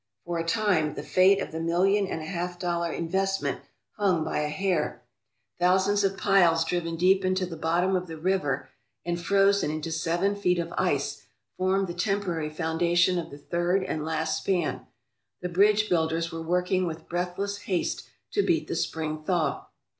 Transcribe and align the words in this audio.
For 0.25 0.39
a 0.39 0.43
time 0.43 0.95
the 0.95 1.03
fate 1.03 1.39
of 1.39 1.51
the 1.51 1.59
million 1.59 2.07
and 2.07 2.21
a 2.21 2.25
half 2.25 2.57
dollar 2.57 2.91
investment 2.91 3.61
hung 3.99 4.23
by 4.23 4.39
a 4.39 4.47
hair. 4.49 5.03
Thousands 5.59 6.03
of 6.03 6.17
piles 6.17 6.65
driven 6.65 6.95
deep 6.95 7.23
into 7.23 7.45
the 7.45 7.55
bottom 7.55 7.95
of 7.95 8.07
the 8.07 8.17
river 8.17 8.67
and 9.05 9.21
frozen 9.21 9.69
into 9.69 9.91
seven 9.91 10.35
feet 10.35 10.57
of 10.57 10.73
ice 10.75 11.27
formed 11.55 11.85
the 11.85 11.93
temporary 11.93 12.49
foundation 12.49 13.19
of 13.19 13.29
the 13.29 13.37
third 13.37 13.83
and 13.83 14.03
last 14.03 14.39
span. 14.41 14.87
The 15.41 15.49
bridge 15.49 15.87
builders 15.87 16.31
were 16.31 16.41
working 16.41 16.87
with 16.87 17.07
breathless 17.07 17.59
haste 17.69 18.09
to 18.31 18.41
beat 18.41 18.67
the 18.67 18.75
spring 18.75 19.21
thaw. 19.21 19.67